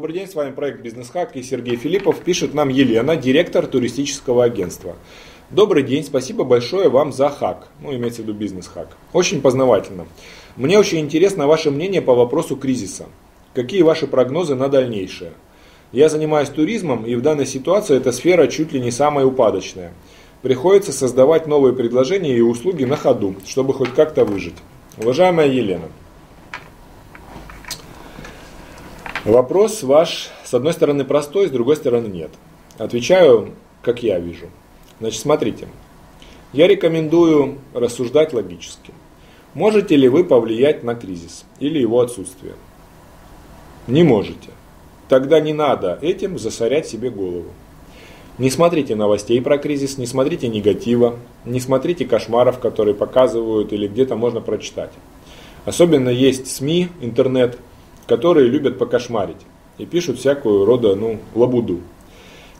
с 0.00 0.34
вами 0.34 0.52
проект 0.52 0.80
Бизнес 0.80 1.10
Хак 1.10 1.36
и 1.36 1.42
Сергей 1.42 1.76
Филиппов. 1.76 2.20
Пишет 2.20 2.54
нам 2.54 2.70
Елена, 2.70 3.16
директор 3.16 3.66
туристического 3.66 4.44
агентства. 4.44 4.96
Добрый 5.50 5.82
день, 5.82 6.04
спасибо 6.04 6.44
большое 6.44 6.88
вам 6.88 7.12
за 7.12 7.28
хак. 7.28 7.68
Ну, 7.82 7.94
имеется 7.94 8.22
в 8.22 8.24
виду 8.24 8.32
бизнес-хак. 8.32 8.96
Очень 9.12 9.42
познавательно. 9.42 10.06
Мне 10.56 10.78
очень 10.78 11.00
интересно 11.00 11.46
ваше 11.46 11.70
мнение 11.70 12.00
по 12.00 12.14
вопросу 12.14 12.56
кризиса. 12.56 13.06
Какие 13.52 13.82
ваши 13.82 14.06
прогнозы 14.06 14.54
на 14.54 14.68
дальнейшее? 14.68 15.32
Я 15.92 16.08
занимаюсь 16.08 16.48
туризмом, 16.48 17.04
и 17.04 17.14
в 17.14 17.20
данной 17.20 17.46
ситуации 17.46 17.98
эта 17.98 18.10
сфера 18.10 18.46
чуть 18.46 18.72
ли 18.72 18.80
не 18.80 18.90
самая 18.90 19.26
упадочная. 19.26 19.92
Приходится 20.40 20.92
создавать 20.92 21.46
новые 21.46 21.74
предложения 21.74 22.34
и 22.34 22.40
услуги 22.40 22.84
на 22.84 22.96
ходу, 22.96 23.34
чтобы 23.46 23.74
хоть 23.74 23.92
как-то 23.92 24.24
выжить. 24.24 24.56
Уважаемая 24.96 25.48
Елена, 25.48 25.88
вопрос 29.24 29.82
ваш 29.82 30.30
с 30.44 30.54
одной 30.54 30.72
стороны 30.72 31.04
простой, 31.04 31.48
с 31.48 31.50
другой 31.50 31.76
стороны 31.76 32.08
нет. 32.08 32.30
Отвечаю, 32.78 33.54
как 33.82 34.02
я 34.02 34.18
вижу. 34.18 34.46
Значит, 35.00 35.20
смотрите. 35.20 35.68
Я 36.52 36.66
рекомендую 36.66 37.58
рассуждать 37.74 38.32
логически. 38.32 38.92
Можете 39.54 39.96
ли 39.96 40.08
вы 40.08 40.24
повлиять 40.24 40.82
на 40.82 40.94
кризис 40.94 41.44
или 41.58 41.78
его 41.78 42.00
отсутствие? 42.00 42.54
Не 43.86 44.02
можете. 44.02 44.50
Тогда 45.08 45.40
не 45.40 45.52
надо 45.52 45.98
этим 46.02 46.38
засорять 46.38 46.86
себе 46.86 47.10
голову. 47.10 47.50
Не 48.38 48.48
смотрите 48.48 48.94
новостей 48.94 49.40
про 49.42 49.58
кризис, 49.58 49.98
не 49.98 50.06
смотрите 50.06 50.48
негатива, 50.48 51.18
не 51.44 51.60
смотрите 51.60 52.06
кошмаров, 52.06 52.58
которые 52.58 52.94
показывают 52.94 53.72
или 53.72 53.86
где-то 53.86 54.16
можно 54.16 54.40
прочитать. 54.40 54.92
Особенно 55.66 56.08
есть 56.08 56.46
СМИ, 56.46 56.88
интернет, 57.00 57.58
которые 58.10 58.48
любят 58.48 58.76
покошмарить 58.76 59.46
и 59.78 59.86
пишут 59.86 60.18
всякую 60.18 60.64
рода 60.64 60.96
ну, 60.96 61.20
лабуду. 61.36 61.78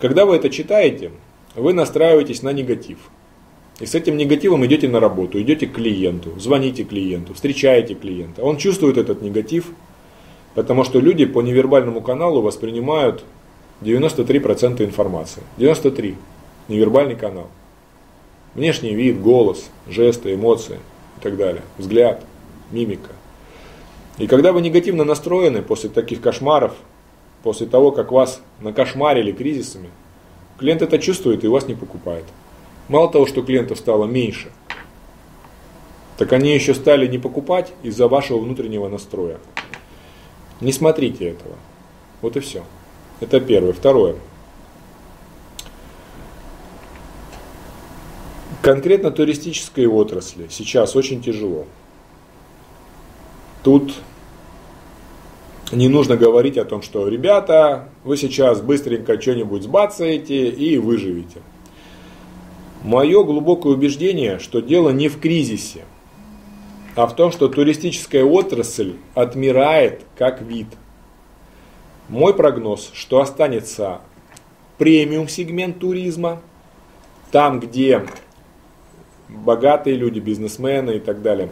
Когда 0.00 0.26
вы 0.26 0.34
это 0.34 0.50
читаете, 0.50 1.12
вы 1.54 1.72
настраиваетесь 1.72 2.42
на 2.42 2.52
негатив. 2.52 2.98
И 3.78 3.86
с 3.86 3.94
этим 3.94 4.16
негативом 4.16 4.66
идете 4.66 4.88
на 4.88 4.98
работу, 4.98 5.40
идете 5.40 5.68
к 5.68 5.74
клиенту, 5.74 6.30
звоните 6.36 6.82
клиенту, 6.82 7.32
встречаете 7.34 7.94
клиента. 7.94 8.42
Он 8.42 8.56
чувствует 8.56 8.98
этот 8.98 9.22
негатив, 9.22 9.66
потому 10.56 10.82
что 10.82 10.98
люди 10.98 11.26
по 11.26 11.42
невербальному 11.42 12.00
каналу 12.00 12.42
воспринимают 12.42 13.22
93% 13.82 14.84
информации. 14.84 15.44
93. 15.58 16.16
Невербальный 16.66 17.14
канал. 17.14 17.46
Внешний 18.56 18.96
вид, 18.96 19.20
голос, 19.20 19.70
жесты, 19.86 20.34
эмоции 20.34 20.80
и 21.18 21.22
так 21.22 21.36
далее. 21.36 21.62
Взгляд, 21.78 22.24
мимика. 22.72 23.12
И 24.18 24.26
когда 24.26 24.52
вы 24.52 24.62
негативно 24.62 25.04
настроены 25.04 25.62
после 25.62 25.90
таких 25.90 26.20
кошмаров, 26.20 26.74
после 27.42 27.66
того, 27.66 27.92
как 27.92 28.12
вас 28.12 28.40
накошмарили 28.60 29.32
кризисами, 29.32 29.90
клиент 30.58 30.82
это 30.82 30.98
чувствует 30.98 31.44
и 31.44 31.48
вас 31.48 31.68
не 31.68 31.74
покупает. 31.74 32.24
Мало 32.88 33.10
того, 33.10 33.26
что 33.26 33.42
клиентов 33.42 33.78
стало 33.78 34.06
меньше, 34.06 34.50
так 36.16 36.32
они 36.32 36.54
еще 36.54 36.74
стали 36.74 37.06
не 37.06 37.18
покупать 37.18 37.72
из-за 37.82 38.08
вашего 38.08 38.38
внутреннего 38.38 38.88
настроя. 38.88 39.38
Не 40.60 40.72
смотрите 40.72 41.28
этого. 41.28 41.56
Вот 42.22 42.36
и 42.36 42.40
все. 42.40 42.64
Это 43.20 43.40
первое. 43.40 43.74
Второе. 43.74 44.16
Конкретно 48.62 49.10
туристической 49.10 49.86
отрасли 49.86 50.48
сейчас 50.50 50.96
очень 50.96 51.22
тяжело. 51.22 51.66
Тут 53.62 53.94
не 55.72 55.88
нужно 55.88 56.16
говорить 56.16 56.58
о 56.58 56.64
том, 56.64 56.82
что 56.82 57.08
ребята, 57.08 57.88
вы 58.04 58.16
сейчас 58.16 58.60
быстренько 58.60 59.20
что-нибудь 59.20 59.64
сбацаете 59.64 60.48
и 60.48 60.78
выживете. 60.78 61.40
Мое 62.82 63.24
глубокое 63.24 63.72
убеждение, 63.72 64.38
что 64.38 64.60
дело 64.60 64.90
не 64.90 65.08
в 65.08 65.18
кризисе, 65.18 65.84
а 66.94 67.06
в 67.06 67.16
том, 67.16 67.32
что 67.32 67.48
туристическая 67.48 68.24
отрасль 68.24 68.94
отмирает 69.14 70.02
как 70.16 70.40
вид. 70.40 70.68
Мой 72.08 72.32
прогноз, 72.32 72.90
что 72.94 73.20
останется 73.20 74.00
премиум 74.78 75.28
сегмент 75.28 75.80
туризма, 75.80 76.40
там, 77.32 77.58
где 77.58 78.06
богатые 79.28 79.96
люди, 79.96 80.20
бизнесмены 80.20 80.92
и 80.92 81.00
так 81.00 81.22
далее, 81.22 81.50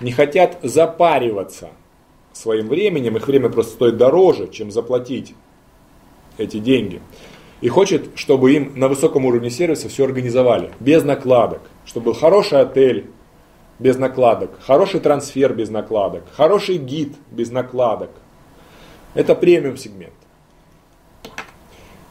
не 0.00 0.12
хотят 0.12 0.58
запариваться 0.62 1.68
своим 2.32 2.68
временем, 2.68 3.16
их 3.16 3.26
время 3.26 3.48
просто 3.48 3.72
стоит 3.72 3.96
дороже, 3.96 4.48
чем 4.48 4.70
заплатить 4.70 5.34
эти 6.38 6.58
деньги. 6.58 7.00
И 7.60 7.68
хочет, 7.68 8.10
чтобы 8.14 8.52
им 8.52 8.72
на 8.76 8.88
высоком 8.88 9.26
уровне 9.26 9.50
сервиса 9.50 9.88
все 9.88 10.04
организовали, 10.04 10.70
без 10.80 11.04
накладок, 11.04 11.60
чтобы 11.84 12.06
был 12.06 12.14
хороший 12.14 12.60
отель 12.60 13.06
без 13.78 13.96
накладок, 13.96 14.58
хороший 14.60 15.00
трансфер 15.00 15.54
без 15.54 15.70
накладок, 15.70 16.24
хороший 16.32 16.76
гид 16.76 17.14
без 17.30 17.50
накладок. 17.50 18.10
Это 19.14 19.34
премиум 19.34 19.76
сегмент. 19.76 20.14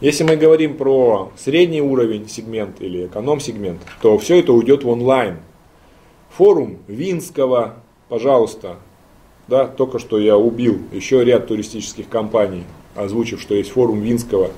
Если 0.02 0.24
мы 0.24 0.36
говорим 0.36 0.78
про 0.78 1.32
средний 1.38 1.82
уровень 1.82 2.30
сегмент 2.30 2.82
или 2.82 3.08
эконом 3.08 3.40
сегмент, 3.40 3.82
то 4.02 4.18
все 4.18 4.40
это 4.40 4.54
уйдет 4.54 4.84
в 4.84 4.90
онлайн. 4.90 5.40
Форум 6.38 6.78
Винского, 6.88 7.76
пожалуйста, 8.08 8.78
да, 9.50 9.68
только 9.68 10.00
что 10.00 10.20
я 10.20 10.38
убил 10.38 10.80
еще 10.92 11.26
ряд 11.26 11.48
туристических 11.48 12.08
компаний, 12.08 12.64
озвучив, 12.96 13.42
что 13.42 13.56
есть 13.56 13.72
форум 13.72 14.02
Винского, 14.02 14.52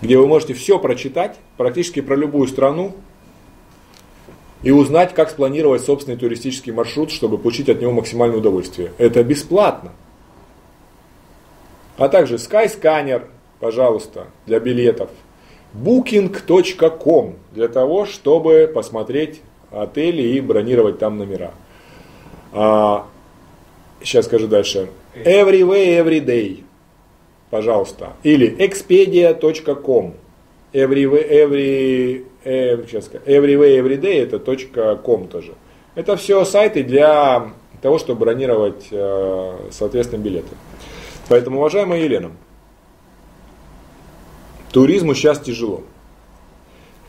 где 0.00 0.16
вы 0.16 0.26
можете 0.26 0.54
все 0.54 0.78
прочитать, 0.78 1.36
практически 1.56 2.00
про 2.00 2.16
любую 2.16 2.48
страну, 2.48 2.94
и 4.62 4.72
узнать, 4.72 5.14
как 5.14 5.30
спланировать 5.30 5.82
собственный 5.82 6.16
туристический 6.16 6.72
маршрут, 6.72 7.12
чтобы 7.12 7.38
получить 7.38 7.68
от 7.68 7.80
него 7.80 7.92
максимальное 7.92 8.38
удовольствие. 8.38 8.92
Это 8.98 9.22
бесплатно. 9.22 9.92
А 11.96 12.08
также 12.08 12.36
Skyscanner, 12.36 13.26
пожалуйста, 13.60 14.28
для 14.46 14.58
билетов. 14.58 15.10
Booking.com 15.74 17.36
для 17.52 17.68
того, 17.68 18.06
чтобы 18.06 18.70
посмотреть 18.72 19.42
отели 19.70 20.22
и 20.22 20.40
бронировать 20.40 20.98
там 20.98 21.18
номера. 21.18 21.52
Сейчас 24.02 24.26
скажу 24.26 24.46
дальше. 24.46 24.88
Everyway, 25.14 25.98
everyday. 25.98 26.64
Пожалуйста. 27.50 28.12
Или 28.22 28.54
expedia.com. 28.58 30.14
Everyway, 30.72 31.28
every, 31.30 32.26
э, 32.44 32.84
сейчас, 32.86 33.08
everyway, 33.24 33.78
everyday 33.78 34.22
это 34.22 34.38
.com 34.96 35.26
тоже. 35.28 35.54
Это 35.94 36.16
все 36.16 36.44
сайты 36.44 36.82
для 36.82 37.52
того, 37.80 37.98
чтобы 37.98 38.20
бронировать, 38.20 38.88
э, 38.90 39.68
соответственно, 39.70 40.20
билеты. 40.20 40.54
Поэтому, 41.28 41.58
уважаемая 41.58 42.00
Елена, 42.00 42.32
туризму 44.72 45.14
сейчас 45.14 45.40
тяжело. 45.40 45.82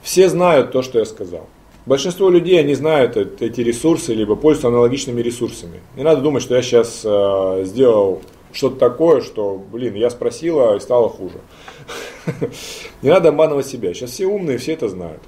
Все 0.01 0.29
знают 0.29 0.71
то, 0.71 0.81
что 0.81 0.99
я 0.99 1.05
сказал. 1.05 1.47
Большинство 1.89 2.29
людей, 2.29 2.59
они 2.59 2.75
знают 2.75 3.17
эти 3.17 3.61
ресурсы, 3.61 4.13
либо 4.13 4.35
пользуются 4.35 4.67
аналогичными 4.67 5.21
ресурсами. 5.21 5.79
Не 5.95 6.03
надо 6.03 6.21
думать, 6.21 6.43
что 6.43 6.55
я 6.55 6.61
сейчас 6.61 7.01
э, 7.03 7.63
сделал 7.65 8.21
что-то 8.53 8.75
такое, 8.75 9.21
что, 9.21 9.59
блин, 9.71 9.95
я 9.95 10.11
спросила 10.11 10.75
и 10.75 10.79
стало 10.81 11.09
хуже. 11.09 11.39
Не 13.01 13.09
надо 13.09 13.29
обманывать 13.29 13.65
себя. 13.65 13.91
Сейчас 13.95 14.11
все 14.11 14.27
умные, 14.27 14.59
все 14.59 14.73
это 14.73 14.87
знают. 14.87 15.23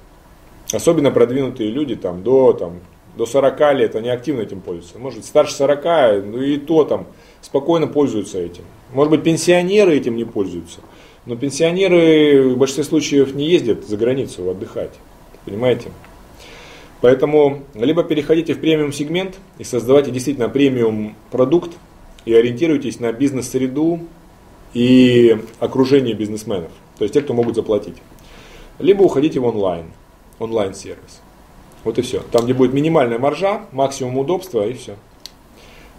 Особенно 0.72 1.10
продвинутые 1.10 1.68
люди 1.68 1.96
там 1.96 2.22
до, 2.22 2.52
там, 2.52 2.78
до 3.16 3.26
40 3.26 3.74
лет, 3.74 3.96
они 3.96 4.10
активно 4.10 4.42
этим 4.42 4.60
пользуются. 4.60 5.00
Может, 5.00 5.24
старше 5.24 5.54
40, 5.54 6.24
ну 6.26 6.40
и 6.40 6.58
то 6.58 6.84
там 6.84 7.08
спокойно 7.40 7.88
пользуются 7.88 8.38
этим. 8.38 8.62
Может 8.92 9.10
быть, 9.10 9.24
пенсионеры 9.24 9.96
этим 9.96 10.14
не 10.14 10.24
пользуются. 10.24 10.78
Но 11.26 11.34
пенсионеры 11.34 12.50
в 12.50 12.56
большинстве 12.56 12.84
случаев 12.84 13.34
не 13.34 13.48
ездят 13.48 13.84
за 13.84 13.96
границу 13.96 14.48
отдыхать. 14.48 14.92
Понимаете? 15.44 15.90
Поэтому 17.02 17.64
либо 17.74 18.04
переходите 18.04 18.54
в 18.54 18.60
премиум 18.60 18.92
сегмент 18.92 19.38
и 19.58 19.64
создавайте 19.64 20.12
действительно 20.12 20.48
премиум 20.48 21.16
продукт 21.32 21.72
и 22.24 22.32
ориентируйтесь 22.32 23.00
на 23.00 23.12
бизнес-среду 23.12 24.00
и 24.72 25.36
окружение 25.58 26.14
бизнесменов, 26.14 26.70
то 26.96 27.04
есть 27.04 27.12
те, 27.12 27.20
кто 27.20 27.34
могут 27.34 27.56
заплатить. 27.56 27.96
Либо 28.78 29.02
уходите 29.02 29.40
в 29.40 29.44
онлайн, 29.44 29.86
онлайн-сервис. 30.38 31.20
Вот 31.82 31.98
и 31.98 32.02
все. 32.02 32.22
Там, 32.30 32.44
где 32.44 32.54
будет 32.54 32.72
минимальная 32.72 33.18
маржа, 33.18 33.62
максимум 33.72 34.18
удобства 34.18 34.64
и 34.64 34.72
все. 34.72 34.94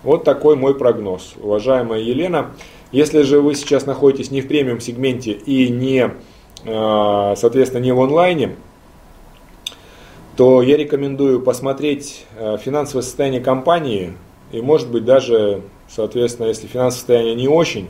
Вот 0.03 0.23
такой 0.23 0.55
мой 0.55 0.73
прогноз. 0.73 1.33
Уважаемая 1.41 1.99
Елена, 1.99 2.51
если 2.93 3.23
же 3.23 3.41
вы 3.41 3.55
сейчас 3.55 3.85
находитесь 3.85 4.31
не 4.31 4.39
в 4.39 4.47
премиум 4.47 4.79
сегменте 4.79 5.33
и 5.33 5.67
не, 5.67 6.11
э, 6.63 7.33
соответственно, 7.35 7.81
не 7.81 7.91
в 7.91 7.99
онлайне, 7.99 8.55
то 10.35 10.61
я 10.61 10.77
рекомендую 10.77 11.41
посмотреть 11.41 12.25
э, 12.37 12.57
финансовое 12.57 13.03
состояние 13.03 13.41
компании 13.41 14.13
и, 14.51 14.61
может 14.61 14.89
быть, 14.89 15.05
даже, 15.05 15.61
соответственно, 15.87 16.47
если 16.47 16.67
финансовое 16.67 16.99
состояние 16.99 17.35
не 17.35 17.47
очень, 17.47 17.87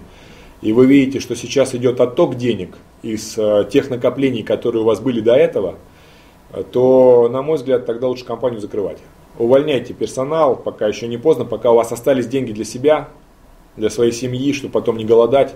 и 0.62 0.74
вы 0.74 0.86
видите, 0.86 1.20
что 1.20 1.36
сейчас 1.36 1.74
идет 1.76 2.00
отток 2.02 2.36
денег 2.36 2.78
из 3.02 3.38
э, 3.38 3.68
тех 3.72 3.90
накоплений, 3.90 4.44
которые 4.44 4.82
у 4.82 4.86
вас 4.86 5.00
были 5.00 5.22
до 5.22 5.36
этого, 5.36 5.76
то, 6.72 7.30
на 7.32 7.42
мой 7.42 7.58
взгляд, 7.58 7.86
тогда 7.86 8.08
лучше 8.08 8.26
компанию 8.26 8.62
закрывать. 8.62 9.00
Увольняйте 9.40 9.94
персонал, 9.94 10.56
пока 10.56 10.88
еще 10.88 11.08
не 11.08 11.18
поздно, 11.18 11.46
пока 11.46 11.72
у 11.72 11.76
вас 11.76 11.92
остались 11.92 12.28
деньги 12.28 12.52
для 12.52 12.66
себя, 12.66 13.10
для 13.76 13.90
своей 13.90 14.12
семьи, 14.12 14.54
чтобы 14.54 14.74
потом 14.74 14.98
не 14.98 15.06
голодать 15.06 15.56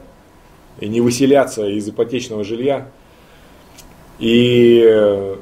и 0.80 0.88
не 0.88 1.02
выселяться 1.02 1.68
из 1.68 1.88
ипотечного 1.88 2.44
жилья. 2.44 2.90
И 4.18 5.38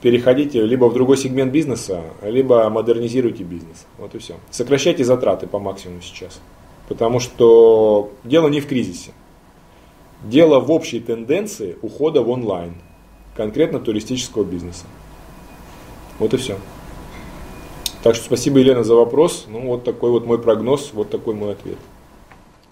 переходите 0.00 0.64
либо 0.64 0.86
в 0.86 0.94
другой 0.94 1.16
сегмент 1.16 1.52
бизнеса, 1.52 2.02
либо 2.22 2.68
модернизируйте 2.70 3.44
бизнес. 3.44 3.86
Вот 3.98 4.14
и 4.14 4.18
все. 4.18 4.36
Сокращайте 4.50 5.04
затраты 5.04 5.46
по 5.46 5.58
максимуму 5.58 6.00
сейчас. 6.02 6.40
Потому 6.88 7.20
что 7.20 8.10
дело 8.24 8.48
не 8.48 8.60
в 8.60 8.66
кризисе. 8.66 9.12
Дело 10.24 10.60
в 10.60 10.70
общей 10.70 11.00
тенденции 11.00 11.76
ухода 11.82 12.22
в 12.22 12.30
онлайн. 12.30 12.74
Конкретно 13.36 13.78
туристического 13.78 14.44
бизнеса. 14.44 14.86
Вот 16.18 16.34
и 16.34 16.36
все. 16.36 16.56
Так 18.02 18.14
что 18.14 18.24
спасибо, 18.24 18.58
Елена, 18.58 18.82
за 18.82 18.94
вопрос. 18.94 19.46
Ну, 19.48 19.66
вот 19.66 19.84
такой 19.84 20.10
вот 20.10 20.26
мой 20.26 20.40
прогноз, 20.40 20.90
вот 20.92 21.10
такой 21.10 21.34
мой 21.34 21.52
ответ. 21.52 21.78